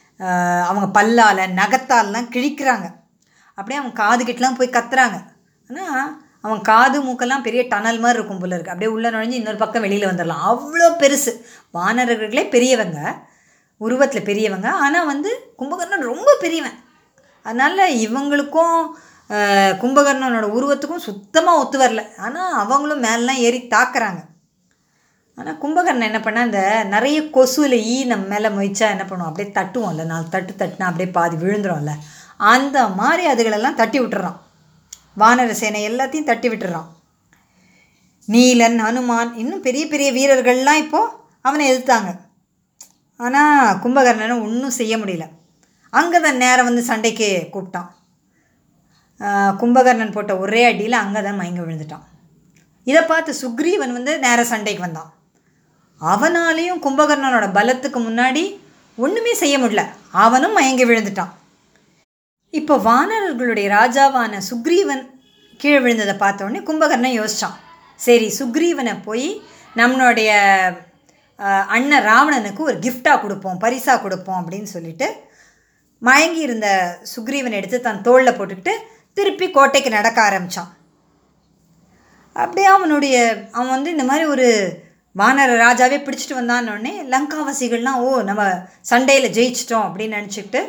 அவங்க 0.70 0.88
பல்லால் 0.98 1.42
நகத்தாலெலாம் 1.62 2.34
கிழிக்கிறாங்க. 2.36 2.88
அப்படியே 3.58 3.80
அவங்க 3.80 3.96
காது 4.04 4.22
கிட்டலாம் 4.28 4.60
போய் 4.60 4.76
கத்துறாங்க. 4.78 5.18
ஆனால் 5.70 6.10
அவன் 6.46 6.62
காது 6.70 6.98
மூக்கெல்லாம் 7.04 7.46
பெரிய 7.46 7.62
டனல் 7.74 8.00
மாதிரி 8.04 8.18
இருக்கும் 8.20 8.42
போல 8.42 8.56
இருக்குது 8.56 8.74
அப்படியே 8.74 8.94
உள்ளே 8.96 9.10
நுழைஞ்சு 9.14 9.38
இன்னொரு 9.40 9.60
பக்கம் 9.62 9.86
வெளியில் 9.86 10.10
வந்துடலாம். 10.10 10.44
அவ்வளோ 10.52 10.88
பெருசு. 11.02 11.32
வானரர்களே 11.78 12.44
பெரியவங்க. 12.56 13.00
உருவத்தில் 13.86 14.28
பெரியவங்க. 14.30 14.70
ஆனால் 14.86 15.10
வந்து 15.12 15.30
கும்பகர்ணன் 15.62 16.10
ரொம்ப 16.12 16.30
பெரியவன். 16.44 16.78
அதனால் 17.46 17.96
இவங்களுக்கும் 18.06 18.76
கும்பகர்ணனோட 19.84 20.48
உருவத்துக்கும் 20.58 21.06
சுத்தமாக 21.08 21.62
ஒத்து 21.62 21.78
வரல. 21.82 22.04
ஆனால் 22.26 22.54
அவங்களும் 22.64 23.04
மேலெலாம் 23.06 23.44
ஏறி 23.48 23.60
தாக்குறாங்க. 23.76 24.22
ஆனால் 25.40 25.60
கும்பகர்ணன் 25.62 26.10
என்ன 26.10 26.20
பண்ணா 26.26 26.42
அந்த 26.48 26.62
நிறைய 26.94 27.20
கொசுவில் 27.36 27.78
ஈ 27.94 27.96
நம்ம 28.12 28.26
மேலே 28.34 28.50
முயச்சா 28.58 28.88
என்ன 28.96 29.06
பண்ணுவோம்? 29.08 29.30
அப்படியே 29.30 29.50
தட்டுவோம்ல 29.58 30.04
நாலு 30.12 30.26
தட்டு 30.36 30.54
தட்டுனா 30.60 30.90
அப்படியே 30.90 31.10
பாதி 31.18 31.36
விழுந்துரும்ல. 31.44 31.94
அந்த 32.54 32.78
மாதிரி 33.00 33.24
அதுகளெல்லாம் 33.32 33.80
தட்டி 33.80 33.98
விட்டுறான். 34.02 34.38
வானர 35.22 35.54
சேனை 35.62 35.82
எல்லாத்தையும் 35.90 36.30
தட்டி 36.30 36.48
விட்டுறான். 36.52 36.90
நீலன் 38.28 38.78
ஹனுமான் 38.86 39.32
இன்னும் 39.42 39.66
பெரிய 39.66 39.86
பெரிய 39.94 40.10
வீரர்கள்லாம் 40.18 40.82
இப்போது 40.84 41.12
அவனை 41.48 41.64
எதிர்த்தாங்க. 41.72 42.12
ஆனால் 43.26 43.80
கும்பகர்ணனை 43.84 44.38
ஒன்றும் 44.46 44.78
செய்ய 44.80 44.94
முடியல. 45.02 45.26
அங்கே 46.00 46.20
தான் 46.26 46.42
நேரம் 46.44 46.70
வந்து 46.70 46.84
சண்டைக்கு 46.92 47.28
கூப்பிட்டான். 47.56 47.90
கும்பகர்ணன் 49.62 50.16
போட்ட 50.16 50.34
ஒரே 50.44 50.62
அடியில் 50.70 51.02
அங்கே 51.04 51.22
தான் 51.26 51.40
மயங்க 51.42 51.62
விழுந்துட்டான். 51.66 52.06
இதை 52.90 53.02
பார்த்து 53.12 53.32
சுக்ரீவன் 53.42 53.98
வந்து 53.98 54.14
நேர 54.26 54.40
சண்டைக்கு 54.54 54.86
வந்தான். 54.86 55.12
அவனாலேயும் 56.12 56.84
கும்பகர்ணனோட 56.86 57.46
பலத்துக்கு 57.58 58.00
முன்னாடி 58.08 58.44
ஒன்றுமே 58.98 59.34
செய்ய 59.42 59.56
முடியல. 59.60 59.84
அவனும் 60.26 60.56
மயங்கி 60.58 60.86
விழுந்துட்டான். 60.90 61.34
இப்போ 62.54 62.76
வானரர்களுடைய 62.88 63.68
ராஜாவான 63.78 64.42
சுக்ரீவன் 64.50 65.04
கீழே 65.60 65.80
விழுந்ததை 65.84 66.16
பார்த்த 66.18 66.46
உடனே 66.46 66.62
கும்பகர்ணன் 66.70 67.18
யோசிச்சான். 67.20 67.58
சரி 68.00 68.28
சுக்ரீவனை 68.40 68.94
போய் 69.08 69.28
நம்மளுடைய 69.76 70.32
அண்ணன் 71.76 72.06
ராவணனுக்கு 72.10 72.62
ஒரு 72.70 72.78
கிஃப்டாக 72.86 73.22
கொடுப்போம் 73.22 73.62
பரிசாக 73.64 74.02
கொடுப்போம் 74.02 74.40
அப்படின்னு 74.42 74.70
சொல்லிட்டு 74.76 75.08
மயங்கி 76.02 76.42
இருந்த 76.48 76.68
சுக்ரீவன் 77.16 77.58
எடுத்து 77.60 77.78
தன் 77.82 78.06
தோளில் 78.08 78.38
போட்டுக்கிட்டு 78.38 78.74
திருப்பி 79.18 79.48
கோட்டைக்கு 79.50 79.90
நடக்க 79.90 80.18
ஆரம்பித்தான் 80.22 80.72
அப்படியே 82.36 82.68
அவனுடைய 82.76 83.16
அவன் 83.52 83.74
வந்து 83.76 83.90
இந்த 83.92 84.06
மாதிரி 84.10 84.26
ஒரு 84.26 84.48
வானர 85.20 85.58
ராஜாவே 85.66 85.98
பிடிச்சிட்டு 86.04 86.40
வந்தான்னொடனே 86.40 86.94
லங்காவாசிகள்லாம் 87.12 88.00
ஓ 88.06 88.10
நம்ம 88.30 88.44
சண்டையில் 88.92 89.36
ஜெயிச்சிட்டோம் 89.38 89.86
அப்படின்னு 89.88 90.18
நினச்சிக்கிட்டு 90.20 90.62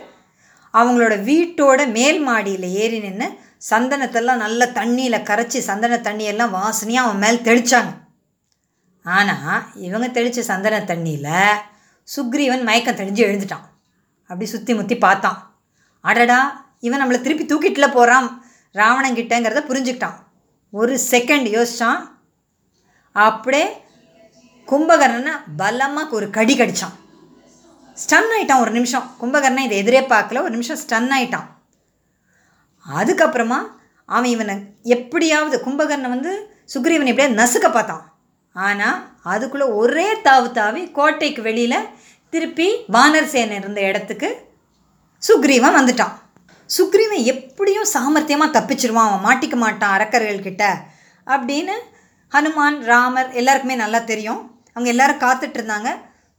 அவங்களோட 0.75 1.15
வீட்டோட 1.29 1.81
மேல் 1.97 2.21
மாடியில் 2.29 2.67
ஏறி 2.83 2.99
நின்று 3.05 3.27
சந்தனத்தெல்லாம் 3.71 4.43
நல்ல 4.45 4.67
தண்ணியில் 4.79 5.27
கரைச்சி 5.29 5.59
சந்தன 5.69 5.99
தண்ணியெல்லாம் 6.09 6.55
வாசனையாக 6.57 7.07
அவன் 7.07 7.23
மேல் 7.25 7.45
தெளிச்சாங்க. 7.49 7.93
ஆனால் 9.05 9.63
இவங்க 9.87 10.07
தெளித்த 10.17 10.43
சந்தன 10.51 10.81
தண்ணியில் 10.91 11.31
சுக்ரீவன் 12.09 12.67
மயக்கம் 12.69 12.99
தெளிஞ்சு 13.01 13.23
எழுந்துட்டான். 13.27 13.67
அப்படி 14.31 14.47
சுற்றி 14.53 14.73
முற்றி 14.75 14.97
பார்த்தான். 14.99 15.39
அடடா 16.05 16.41
இவன் 16.87 17.01
நம்மளை 17.03 17.21
திருப்பி 17.21 17.45
தூக்கிட்டுல 17.47 17.87
போகிறான் 17.93 18.29
ராவணங்கிட்டங்கிறத 18.75 19.63
புரிஞ்சுக்கிட்டான். 19.71 20.19
ஒரு 20.73 20.95
செகண்ட் 21.13 21.49
யோசித்தான் 21.57 22.01
அப்படியே 23.17 23.67
கும்பகர்ணனை 24.71 25.33
பலமாக 25.61 26.17
ஒரு 26.19 26.27
கடி 26.37 26.55
கடிச்சான். 26.59 26.95
ஸ்டன் 27.97 28.31
ஆயிட்டான் 28.35 28.63
ஒரு 28.65 28.73
நிமிஷம். 28.77 29.07
கும்பகர்ணன் 29.21 29.67
இதை 29.67 29.77
எதிரே 29.83 30.01
பார்க்கல 30.13 30.43
ஒரு 30.45 30.53
நிமிஷம் 30.57 30.81
ஸ்டன் 30.85 31.11
ஆயிட்டான். 31.17 31.49
அதுக்கப்புறமா 32.87 33.59
அவன் 34.09 34.31
இவனை 34.35 34.55
எப்படியாவது 34.95 35.57
கும்பகர்ணன் 35.67 36.15
வந்து 36.15 36.33
சுக்ரீவன் 36.73 37.11
எப்படியாவது 37.11 37.41
நசுக்க 37.43 37.67
பார்த்தான். 37.77 38.03
ஆனால் 38.57 38.99
அதுக்குள்ளே 39.33 39.67
ஒரே 39.83 40.09
தாவு 40.27 40.49
தாவி 40.59 40.83
கோட்டைக்கு 40.99 41.43
வெளியில் 41.49 41.89
திருப்பி 42.33 42.69
வானர் 42.97 43.31
சேனை 43.35 43.57
இருந்த 43.61 43.81
இடத்துக்கு 43.91 44.29
சுக்ரீவன் 45.23 45.79
வந்துட்டான். 45.79 46.15
சுக்ரீவன் 46.71 47.25
எப்படியும் 47.33 47.91
சாமர்த்தியமாக 47.95 48.55
தப்பிச்சிருவான் 48.57 49.09
அவன் 49.11 49.25
மாட்டிக்க 49.29 49.57
மாட்டான் 49.65 49.95
அறக்கர்கள்கிட்ட 49.97 50.65
அப்படின்னு 51.27 51.77
ஹனுமான் 52.33 52.79
ராமர் 52.91 53.31
எல்லாருக்குமே 53.41 53.77
நல்லா 53.85 54.01
தெரியும். 54.11 54.43
அவங்க 54.75 54.89
எல்லாரும் 54.95 55.23
காத்துட்டு 55.25 55.59
இருந்தாங்க. 55.59 55.91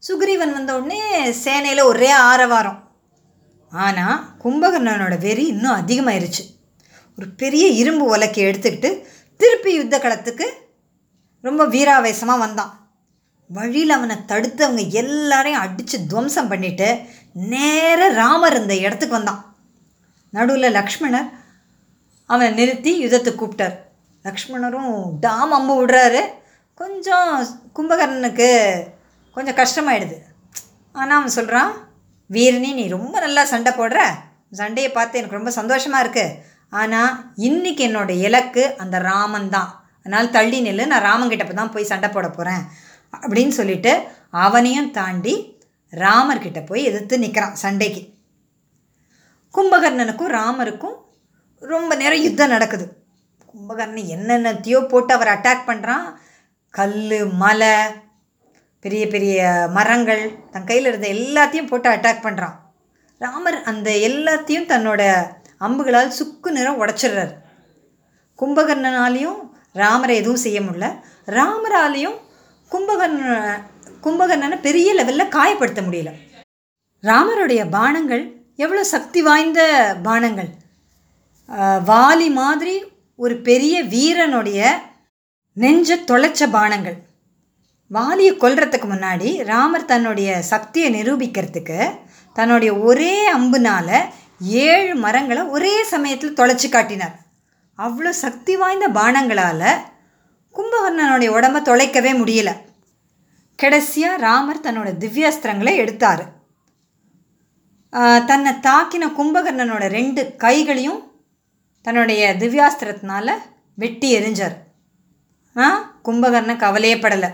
சுக்ரீவன் 0.03 0.55
வந்த 0.57 0.71
உடனே 0.77 1.01
சேனையில் 1.43 1.89
ஒரே 1.91 2.09
ஆரவாரம். 2.09 2.79
ஆனால் 3.71 4.19
கும்பகர்ணனோட 4.43 5.15
வெறி 5.19 5.45
இன்னும் 5.53 5.77
அதிகமாயிருச்சு. 5.81 6.43
ஒரு 7.17 7.27
பெரிய 7.41 7.65
இரும்பு 7.81 8.05
உலக்கை 8.15 8.41
எடுத்துக்கிட்டு 8.49 8.89
திருப்பி 9.39 9.71
யுத்த 9.73 9.95
களத்துக்கு 9.97 10.45
ரொம்ப 11.47 11.61
வீராவேசமாக 11.65 12.43
வந்தான். 12.43 12.73
வழியில் 13.49 13.95
அவனை 13.95 14.15
தடுத்து 14.25 14.61
அவங்க 14.65 14.83
எல்லாரையும் 15.01 15.61
அடித்து 15.61 15.97
துவம்சம் 16.11 16.47
பண்ணிட்டு 16.47 16.87
நேர 17.33 18.07
ராமர் 18.13 18.59
இந்த 18.61 18.75
இடத்துக்கு 18.85 19.15
வந்தான். 19.15 19.41
நடுவில் 20.33 20.75
லக்ஷ்மணர் 20.77 21.29
அவனை 22.29 22.47
நிறுத்தி 22.59 22.91
யுத்தத்தை 23.03 23.31
கூப்பிட்டார். 23.33 23.75
லக்ஷ்மணரும் 24.23 24.93
டாம் 25.19 25.51
அம்பு 25.51 25.73
விடுறாரு. 25.79 26.21
கொஞ்சம் 26.79 27.29
கும்பகர்ணனுக்கு 27.77 28.48
கொஞ்சம் 29.36 29.58
கஷ்டமாயிடுது. 29.60 30.17
ஆனால் 30.96 31.17
அவன் 31.20 31.36
சொல்கிறான் 31.38 31.72
வீரனி 32.29 32.70
நீ 32.79 32.84
ரொம்ப 32.96 33.15
நல்லா 33.25 33.44
சண்டை 33.51 33.72
போடுற. 33.77 34.00
சண்டையை 34.60 34.89
பார்த்து 34.98 35.20
எனக்கு 35.20 35.38
ரொம்ப 35.39 35.51
சந்தோஷமாக 35.60 36.03
இருக்குது 36.03 36.36
ஆனால் 36.79 37.13
இன்னைக்கு 37.48 37.84
என்னோட 37.88 38.12
இலக்கு 38.27 38.63
அந்த 38.84 39.00
ராமன் 39.10 39.48
தான். 39.55 39.70
அதனால் 40.03 40.34
தள்ளி 40.36 40.60
நில்லு 40.67 40.89
நான் 40.91 41.05
ராமன்கிட்ட 41.08 41.55
தான் 41.62 41.74
போய் 41.75 41.91
சண்டை 41.91 42.10
போட 42.15 42.27
போகிறேன் 42.29 42.63
அப்படின்னு 43.24 43.53
சொல்லிட்டு 43.60 43.94
அவனையும் 44.46 44.91
தாண்டி 45.00 45.36
ராமர்கிட்ட 45.94 46.60
போய் 46.70 46.88
எதிர்த்து 46.89 47.24
நிற்கிறான் 47.24 47.58
சண்டைக்கு. 47.63 48.03
கும்பகர்ணனுக்கும் 49.55 50.34
ராமருக்கும் 50.39 50.98
ரொம்ப 51.63 51.91
நேரம் 52.03 52.24
யுத்தம் 52.25 52.53
நடக்குது. 52.55 52.86
கும்பகர்ணன் 53.51 54.13
என்னென்னத்தையோ 54.15 54.79
போட்டு 54.94 55.12
அவர் 55.17 55.34
அட்டாக் 55.36 55.67
பண்ணுறான் 55.72 56.08
கல் 56.77 57.00
மலை 57.41 57.75
பெரிய 58.84 59.03
பெரிய 59.13 59.39
மரங்கள். 59.75 60.24
தன் 60.53 60.67
கையில் 60.70 60.88
இருந்த 60.89 61.08
எல்லாத்தையும் 61.17 61.70
போட்டு 61.70 61.88
அட்டாக் 61.91 62.25
பண்ணுறான் 62.25 62.55
ராமர் 63.24 63.58
அந்த 63.72 63.89
எல்லாத்தையும் 64.08 64.70
தன்னோட 64.72 65.01
அம்புகளால் 65.65 66.15
சுக்கு 66.17 66.50
நிறம் 66.58 66.79
உடச்சிடுறார். 66.82 67.34
கும்பகர்ணனாலையும் 68.39 69.39
ராமரை 69.82 70.15
எதுவும் 70.22 70.44
செய்ய 70.46 70.60
முடியல. 70.62 70.88
ராமராலையும் 71.38 72.17
கும்பகர்ண 72.72 73.24
கும்பகர்ணனை 74.05 74.58
பெரிய 74.67 74.89
லெவலில் 75.00 75.34
காயப்படுத்த 75.38 75.82
முடியல. 75.86 76.12
ராமருடைய 77.03 77.62
பானங்கள் 77.77 78.24
எவ்வளோ 78.63 78.84
சக்தி 78.96 79.22
வாய்ந்த 79.27 79.62
பானங்கள்? 80.08 80.51
வாலி 81.89 82.27
மாதிரி 82.41 82.75
ஒரு 83.20 83.36
பெரிய 83.50 83.75
வீரனுடைய 83.94 84.60
நெஞ்ச 85.63 85.97
தொலைச்ச 86.09 86.47
பானங்கள். 86.55 86.97
வாலியை 87.95 88.33
கொல்றதுக்கு 88.43 88.88
முன்னாடி 88.91 89.29
ராமர் 89.50 89.89
தன்னுடைய 89.91 90.29
சக்தியை 90.51 90.88
நிரூபிக்கிறதுக்கு 90.95 91.79
தன்னுடைய 92.33 92.71
ஒரே 92.88 93.13
அம்புனால் 93.35 93.97
ஏழு 94.69 94.93
மரங்களை 95.03 95.43
ஒரே 95.55 95.75
சமயத்தில் 95.91 96.38
தொலைச்சி 96.39 96.69
காட்டினார். 96.69 97.15
அவ்வளோ 97.79 98.12
சக்தி 98.24 98.53
வாய்ந்த 98.62 98.88
பானங்களால் 98.97 99.69
கும்பகர்ணனுடைய 100.55 101.29
உடம்ப 101.38 101.62
தொலைக்கவே 101.69 102.12
முடியல. 102.21 102.50
கடைசியாக 103.59 104.21
ராமர் 104.25 104.63
தன்னோட 104.65 104.89
திவ்யாஸ்திரங்களை 105.03 105.75
எடுத்தார். 105.83 106.25
தன்னை 108.29 108.53
தாக்கின 108.67 109.09
கும்பகர்ணனோட 109.19 109.83
ரெண்டு 109.97 110.21
கைகளையும் 110.45 111.01
தன்னுடைய 111.85 112.21
திவ்யாஸ்திரத்தினால 112.41 113.38
வெட்டி 113.83 114.07
எரிஞ்சார் 114.17 114.55
கும்பகர்ணன் 116.05 116.62
கவலையே 116.63 116.95
படலை. 116.95 117.29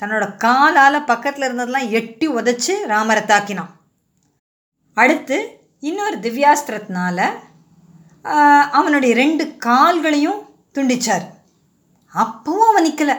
தன்னோட 0.00 0.24
காலால் 0.44 1.06
பக்கத்தில் 1.10 1.46
இருந்ததெல்லாம் 1.46 1.88
எட்டி 1.98 2.26
உதச்சி 2.28 2.74
ராமரை 2.92 3.22
தாக்கினான். 3.22 3.72
அடுத்து 4.94 5.36
இன்னொரு 5.88 6.16
திவ்யாஸ்திரத்தினால 6.26 7.18
அவனுடைய 8.78 9.12
ரெண்டு 9.14 9.44
கால்களையும் 9.66 10.40
துண்டிச்சார். 10.74 11.24
அப்பவும் 12.14 12.68
அவன் 12.70 12.86
நிற்கலை 12.86 13.16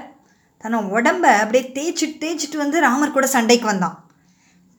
தன்னோட 0.62 0.86
உடம்ப 0.98 1.26
அப்படியே 1.42 1.64
தேய்ச்சிட்டு 1.78 2.22
தேய்ச்சிட்டு 2.24 2.58
வந்து 2.64 2.80
ராமர் 2.88 3.16
கூட 3.16 3.28
சண்டைக்கு 3.28 3.66
வந்தான். 3.72 3.98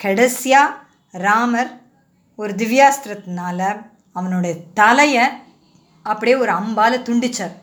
கடைசியாக 0.00 0.78
ராமர் 1.26 1.70
ஒரு 2.36 2.54
திவ்யாஸ்திரத்தினால 2.62 3.60
அவனுடைய 4.12 4.54
தலையை 4.80 5.26
அப்படியே 6.02 6.36
ஒரு 6.36 6.52
அம்பால் 6.52 7.04
துண்டிச்சார். 7.08 7.54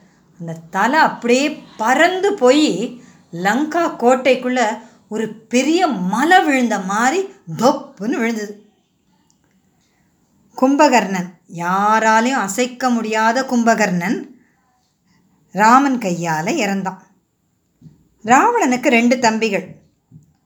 அந்த 0.42 0.54
தலை 0.70 1.00
அப்படியே 1.00 1.48
பறந்து 1.78 2.34
போய் 2.34 2.70
லங்கா 3.32 3.84
கோட்டைக்குள்ளே 4.00 4.66
ஒரு 5.08 5.26
பெரிய 5.54 5.88
மலை 5.88 6.38
விழுந்த 6.44 6.80
மாதிரி 6.80 7.20
தொப்புன்னு 7.58 8.18
விழுந்தது. 8.22 8.54
கும்பகர்ணன் 10.58 11.30
யாராலையும் 11.56 12.44
அசைக்க 12.46 12.90
முடியாத 12.90 13.44
கும்பகர்ணன் 13.44 14.18
ராமன் 15.52 15.98
கையால் 15.98 16.52
இறந்தான். 16.64 17.00
ராவணனுக்கு 18.26 18.90
ரெண்டு 18.98 19.20
தம்பிகள் 19.20 19.68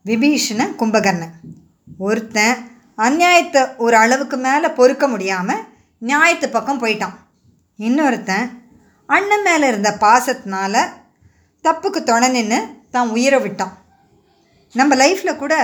விபீஷண 0.06 0.68
கும்பகர்ணன். 0.82 1.34
ஒருத்தன் 1.98 2.58
அந்நியாயத்தை 2.98 3.64
ஒரு 3.78 3.96
அளவுக்கு 3.96 4.38
மேலே 4.38 4.68
பொறுக்க 4.68 5.08
முடியாமல் 5.08 5.66
நியாயத்து 6.02 6.48
பக்கம் 6.52 6.84
போயிட்டான். 6.84 7.16
இன்னொருத்தன் 7.80 8.46
அண்ணன் 9.14 9.46
மேலே 9.48 9.66
இருந்த 9.72 9.90
பாசத்தினால 10.04 10.76
தப்புக்கு 11.66 12.00
துணை 12.10 12.28
நின்று 12.36 12.60
தான் 12.96 13.12
உயிரை 13.16 13.40
விட்டான். 13.44 13.74
நம்ம 14.80 14.96
லைஃப்பில் 15.02 15.42
கூட 15.44 15.56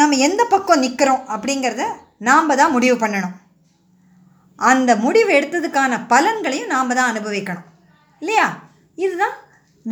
நம்ம 0.00 0.16
எந்த 0.26 0.42
பக்கம் 0.50 0.82
நிற்கிறோம் 0.84 1.22
அப்படிங்கிறத 1.34 1.84
நாம் 2.28 2.58
தான் 2.60 2.74
முடிவு 2.74 2.96
பண்ணணும். 3.04 3.36
அந்த 4.70 4.90
முடிவு 5.04 5.30
எடுத்ததுக்கான 5.38 5.92
பலன்களையும் 6.12 6.72
நாம் 6.74 6.94
தான் 6.98 7.10
அனுபவிக்கணும். 7.12 7.68
இல்லையா? 8.22 8.46
இதுதான் 9.04 9.34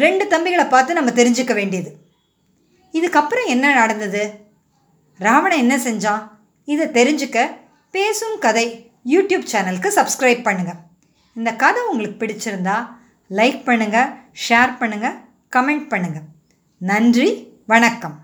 ரெண்டு 0.05 0.25
தம்பிகளை 0.33 0.67
பார்த்து 0.75 0.99
நம்ம 0.99 1.13
தெரிஞ்சுக்க 1.21 1.55
வேண்டியது. 1.61 1.91
இதுக்கப்புறம் 2.99 3.49
என்ன 3.55 3.73
நடந்தது? 3.81 4.23
ராவணன் 5.27 5.63
என்ன 5.65 5.77
செஞ்சான்? 5.87 6.23
இதை 6.73 6.87
தெரிஞ்சுக்க 6.99 7.39
பேசும் 7.97 8.39
கதை 8.47 8.67
யூடியூப் 9.15 9.51
சேனலுக்கு 9.53 9.91
சப்ஸ்கிரைப் 9.99 10.47
பண்ணுங்கள் 10.47 10.81
இந்த 11.37 11.51
கதை 11.63 11.81
உங்களுக்கு 11.91 12.17
பிடிச்சிருந்தா 12.23 12.77
லைக் 13.31 13.61
பண்ணுங்கள் 13.69 14.13
ஷேர் 14.47 14.73
பண்ணுங்கள் 14.81 15.17
கமெண்ட் 15.57 15.87
பண்ணுங்கள் 15.93 16.27
நன்றி 16.81 17.29
வணக்கம். 17.67 18.17